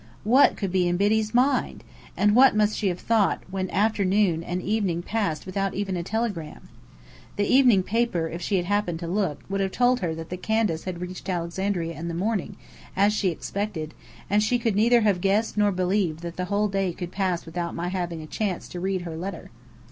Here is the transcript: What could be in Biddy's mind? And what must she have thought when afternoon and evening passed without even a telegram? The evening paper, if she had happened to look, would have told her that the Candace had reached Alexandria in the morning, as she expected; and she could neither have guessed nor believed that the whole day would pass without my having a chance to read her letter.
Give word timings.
What 0.23 0.57
could 0.57 0.71
be 0.71 0.87
in 0.87 0.97
Biddy's 0.97 1.31
mind? 1.31 1.83
And 2.17 2.35
what 2.35 2.55
must 2.55 2.75
she 2.75 2.87
have 2.87 2.99
thought 2.99 3.43
when 3.51 3.69
afternoon 3.69 4.41
and 4.43 4.59
evening 4.59 5.03
passed 5.03 5.45
without 5.45 5.75
even 5.75 5.95
a 5.95 6.01
telegram? 6.01 6.69
The 7.35 7.45
evening 7.45 7.83
paper, 7.83 8.27
if 8.27 8.41
she 8.41 8.55
had 8.55 8.65
happened 8.65 8.97
to 9.01 9.07
look, 9.07 9.41
would 9.47 9.61
have 9.61 9.71
told 9.71 9.99
her 9.99 10.15
that 10.15 10.31
the 10.31 10.37
Candace 10.37 10.85
had 10.85 11.01
reached 11.01 11.29
Alexandria 11.29 11.93
in 11.95 12.07
the 12.07 12.15
morning, 12.15 12.55
as 12.95 13.13
she 13.13 13.29
expected; 13.29 13.93
and 14.27 14.41
she 14.41 14.57
could 14.57 14.75
neither 14.75 15.01
have 15.01 15.21
guessed 15.21 15.55
nor 15.55 15.71
believed 15.71 16.21
that 16.21 16.35
the 16.35 16.45
whole 16.45 16.67
day 16.67 16.95
would 16.99 17.11
pass 17.11 17.45
without 17.45 17.75
my 17.75 17.89
having 17.89 18.23
a 18.23 18.25
chance 18.25 18.67
to 18.69 18.79
read 18.79 19.01
her 19.03 19.15
letter. 19.15 19.51